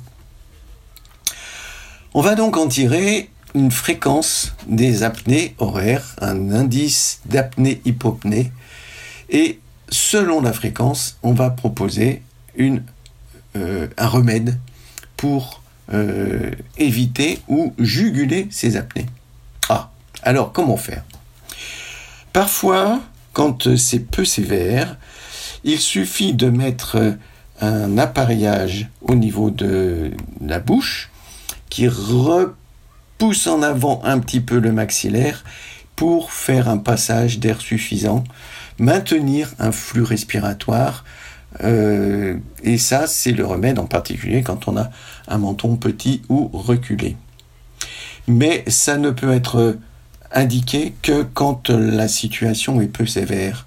On 2.13 2.21
va 2.21 2.35
donc 2.35 2.57
en 2.57 2.67
tirer 2.67 3.29
une 3.55 3.71
fréquence 3.71 4.53
des 4.67 5.03
apnées 5.03 5.55
horaires, 5.57 6.15
un 6.21 6.51
indice 6.51 7.21
d'apnée-hypopnée, 7.25 8.51
et 9.29 9.59
selon 9.89 10.41
la 10.41 10.53
fréquence, 10.53 11.17
on 11.23 11.33
va 11.33 11.49
proposer 11.49 12.21
euh, 12.59 13.87
un 13.97 14.07
remède 14.07 14.59
pour 15.17 15.61
euh, 15.93 16.51
éviter 16.77 17.39
ou 17.47 17.73
juguler 17.79 18.47
ces 18.51 18.77
apnées. 18.77 19.07
Ah, 19.69 19.91
alors 20.23 20.51
comment 20.51 20.77
faire? 20.77 21.03
Parfois, 22.33 23.01
quand 23.33 23.75
c'est 23.75 23.99
peu 23.99 24.25
sévère, 24.25 24.97
il 25.63 25.79
suffit 25.79 26.33
de 26.33 26.49
mettre 26.49 27.17
un 27.61 27.97
appareillage 27.97 28.87
au 29.01 29.15
niveau 29.15 29.49
de 29.49 30.11
la 30.41 30.59
bouche 30.59 31.09
qui 31.69 31.87
repousse 31.87 33.47
en 33.47 33.61
avant 33.61 34.01
un 34.03 34.19
petit 34.19 34.41
peu 34.41 34.59
le 34.59 34.71
maxillaire 34.71 35.43
pour 35.95 36.31
faire 36.31 36.69
un 36.69 36.77
passage 36.77 37.39
d'air 37.39 37.59
suffisant, 37.59 38.23
maintenir 38.77 39.53
un 39.59 39.71
flux 39.71 40.03
respiratoire. 40.03 41.03
Euh, 41.63 42.37
et 42.63 42.77
ça, 42.77 43.07
c'est 43.07 43.31
le 43.31 43.45
remède 43.45 43.79
en 43.79 43.85
particulier 43.85 44.43
quand 44.43 44.67
on 44.67 44.77
a 44.77 44.89
un 45.27 45.37
menton 45.37 45.75
petit 45.75 46.21
ou 46.29 46.49
reculé. 46.53 47.17
Mais 48.27 48.63
ça 48.67 48.97
ne 48.97 49.09
peut 49.09 49.31
être 49.31 49.77
indiqué 50.31 50.93
que 51.01 51.23
quand 51.23 51.69
la 51.69 52.07
situation 52.07 52.81
est 52.81 52.87
peu 52.87 53.05
sévère. 53.05 53.65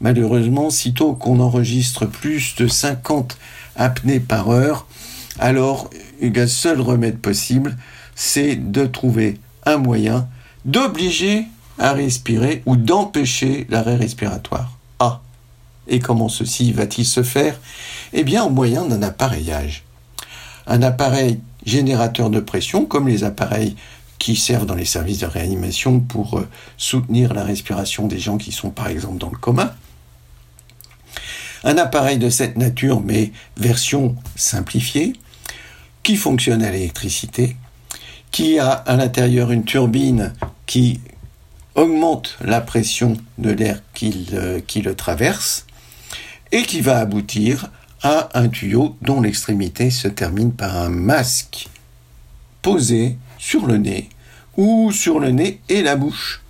Malheureusement, 0.00 0.70
sitôt 0.70 1.14
qu'on 1.14 1.40
enregistre 1.40 2.06
plus 2.06 2.54
de 2.56 2.68
50 2.68 3.36
apnées 3.76 4.20
par 4.20 4.48
heure, 4.48 4.86
alors 5.38 5.90
le 6.20 6.46
seul 6.46 6.80
remède 6.80 7.18
possible, 7.18 7.76
c'est 8.14 8.56
de 8.56 8.86
trouver 8.86 9.38
un 9.66 9.76
moyen 9.76 10.28
d'obliger 10.64 11.46
à 11.78 11.92
respirer 11.92 12.62
ou 12.66 12.76
d'empêcher 12.76 13.66
l'arrêt 13.70 13.96
respiratoire. 13.96 14.77
Et 15.88 15.98
comment 15.98 16.28
ceci 16.28 16.72
va-t-il 16.72 17.06
se 17.06 17.22
faire? 17.22 17.58
Eh 18.12 18.24
bien, 18.24 18.44
au 18.44 18.50
moyen 18.50 18.84
d'un 18.86 19.02
appareillage. 19.02 19.84
Un 20.66 20.82
appareil 20.82 21.40
générateur 21.64 22.30
de 22.30 22.40
pression, 22.40 22.84
comme 22.84 23.08
les 23.08 23.24
appareils 23.24 23.74
qui 24.18 24.36
servent 24.36 24.66
dans 24.66 24.74
les 24.74 24.84
services 24.84 25.18
de 25.18 25.26
réanimation 25.26 26.00
pour 26.00 26.38
euh, 26.38 26.48
soutenir 26.76 27.34
la 27.34 27.44
respiration 27.44 28.06
des 28.06 28.18
gens 28.18 28.36
qui 28.36 28.52
sont 28.52 28.70
par 28.70 28.88
exemple 28.88 29.18
dans 29.18 29.30
le 29.30 29.38
coma. 29.38 29.76
Un 31.64 31.78
appareil 31.78 32.18
de 32.18 32.28
cette 32.28 32.56
nature, 32.56 33.00
mais 33.00 33.32
version 33.56 34.16
simplifiée, 34.36 35.14
qui 36.02 36.16
fonctionne 36.16 36.62
à 36.62 36.70
l'électricité, 36.70 37.56
qui 38.30 38.58
a 38.58 38.70
à 38.70 38.96
l'intérieur 38.96 39.50
une 39.50 39.64
turbine 39.64 40.32
qui 40.66 41.00
augmente 41.74 42.36
la 42.40 42.60
pression 42.60 43.16
de 43.38 43.50
l'air 43.50 43.82
qui, 43.94 44.28
qui 44.66 44.82
le 44.82 44.94
traverse 44.94 45.66
et 46.52 46.62
qui 46.62 46.80
va 46.80 46.98
aboutir 46.98 47.70
à 48.02 48.28
un 48.38 48.48
tuyau 48.48 48.96
dont 49.02 49.20
l'extrémité 49.20 49.90
se 49.90 50.08
termine 50.08 50.52
par 50.52 50.76
un 50.76 50.88
masque 50.88 51.68
posé 52.62 53.16
sur 53.38 53.66
le 53.66 53.78
nez 53.78 54.08
ou 54.56 54.92
sur 54.92 55.20
le 55.20 55.30
nez 55.30 55.60
et 55.68 55.82
la 55.82 55.96
bouche. 55.96 56.42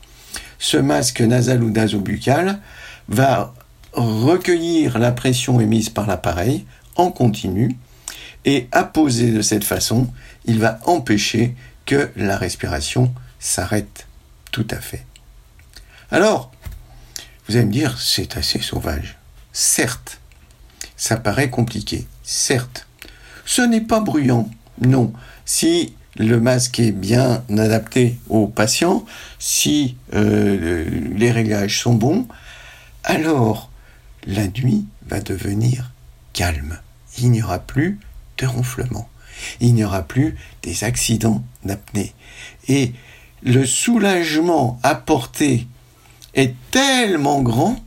Ce 0.59 0.76
masque 0.76 1.21
nasal 1.21 1.62
ou 1.62 1.71
nasobuccal 1.71 2.61
va 3.09 3.55
recueillir 3.92 4.99
la 4.99 5.12
pression 5.12 5.61
émise 5.61 5.88
par 5.88 6.07
l'appareil 6.07 6.64
en 6.96 7.11
continu 7.11 7.77
et 8.44 8.68
apposé 8.73 9.31
de 9.31 9.42
cette 9.42 9.64
façon, 9.64 10.09
il 10.44 10.59
va 10.59 10.79
empêcher 10.87 11.55
que 11.87 12.11
la 12.16 12.37
respiration 12.37 13.12
s'arrête 13.38 14.07
tout 14.53 14.66
à 14.70 14.81
fait. 14.81 15.05
Alors, 16.11 16.51
vous 17.46 17.57
allez 17.57 17.66
me 17.66 17.73
dire, 17.73 18.01
c'est 18.01 18.37
assez 18.37 18.61
sauvage. 18.61 19.17
Certes, 19.61 20.21
ça 20.97 21.16
paraît 21.16 21.51
compliqué. 21.51 22.07
Certes, 22.23 22.87
ce 23.44 23.61
n'est 23.61 23.81
pas 23.81 23.99
bruyant. 23.99 24.49
Non, 24.81 25.12
si 25.47 25.94
le 26.16 26.38
masque 26.38 26.79
est 26.79 26.92
bien 26.92 27.42
adapté 27.51 28.21
au 28.29 28.47
patient, 28.47 29.05
si 29.40 29.97
euh, 30.14 30.88
les 31.16 31.33
réglages 31.33 31.83
sont 31.83 31.97
bons, 31.97 32.29
alors 33.03 33.73
la 34.29 34.47
nuit 34.47 34.85
va 35.09 35.18
devenir 35.18 35.90
calme. 36.35 36.79
Il 37.18 37.33
n'y 37.33 37.42
aura 37.42 37.59
plus 37.59 37.99
de 38.38 38.47
ronflement. 38.47 39.09
Il 39.59 39.75
n'y 39.75 39.83
aura 39.83 40.05
plus 40.05 40.37
des 40.62 40.85
accidents 40.85 41.42
d'apnée. 41.64 42.14
Et 42.68 42.92
le 43.42 43.66
soulagement 43.66 44.79
apporté 44.85 45.66
est 46.35 46.55
tellement 46.71 47.42
grand 47.42 47.83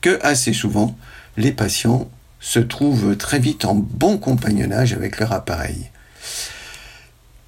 que 0.00 0.18
assez 0.22 0.52
souvent, 0.52 0.96
les 1.36 1.52
patients 1.52 2.10
se 2.40 2.58
trouvent 2.58 3.16
très 3.16 3.38
vite 3.38 3.64
en 3.64 3.74
bon 3.74 4.18
compagnonnage 4.18 4.92
avec 4.92 5.18
leur 5.20 5.32
appareil. 5.32 5.90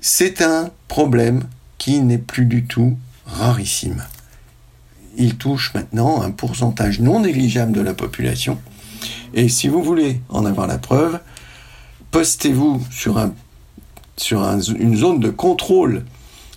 C'est 0.01 0.43
un 0.43 0.71
problème 0.89 1.45
qui 1.79 2.01
n'est 2.01 2.19
plus 2.19 2.45
du 2.45 2.65
tout 2.65 2.99
rarissime. 3.27 4.05
Il 5.17 5.37
touche 5.37 5.73
maintenant 5.75 6.23
un 6.23 6.31
pourcentage 6.31 7.01
non 7.01 7.21
négligeable 7.21 7.73
de 7.73 7.81
la 7.81 7.95
population. 7.95 8.59
Et 9.35 9.49
si 9.49 9.69
vous 9.69 9.83
voulez 9.83 10.21
en 10.29 10.45
avoir 10.45 10.67
la 10.67 10.79
preuve, 10.79 11.21
postez-vous 12.11 12.83
sur, 12.91 13.19
un, 13.19 13.35
sur 14.17 14.43
une 14.43 14.97
zone 14.97 15.21
de 15.21 15.31
contrôle 15.31 16.05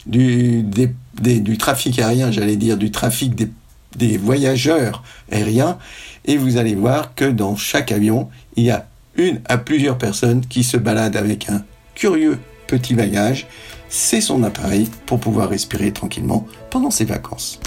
du, 0.06 0.64
du 0.64 1.58
trafic 1.58 2.00
aérien, 2.00 2.32
j'allais 2.32 2.58
dire 2.58 2.78
du 2.78 2.92
trafic 2.92 3.36
des 3.36 3.50
des 3.96 4.18
voyageurs 4.18 5.04
aériens 5.32 5.78
et 6.26 6.38
vous 6.38 6.58
allez 6.58 6.76
voir 6.76 7.16
que 7.16 7.26
dans 7.26 7.56
chaque 7.56 7.92
avion, 7.92 8.30
il 8.56 8.66
y 8.66 8.72
a 8.72 8.88
une 9.16 9.42
à 9.46 9.58
plusieurs 9.58 9.98
personnes 9.98 10.46
qui 10.46 10.64
se 10.64 10.78
baladent 10.78 11.18
avec 11.18 11.50
un 11.50 11.64
curieux 11.94 12.40
petit 12.68 12.94
bagage. 12.94 13.48
C'est 13.90 14.22
son 14.22 14.44
appareil 14.44 14.90
pour 15.06 15.20
pouvoir 15.20 15.50
respirer 15.50 15.92
tranquillement 15.92 16.46
pendant 16.70 16.92
ses 16.92 17.06
vacances. 17.06 17.60